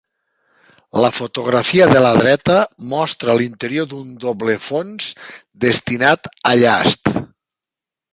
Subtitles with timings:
[1.03, 2.55] La fotografia de la dreta
[2.93, 5.11] mostra l'interior d'un doble fons
[5.67, 7.13] destinat a llast.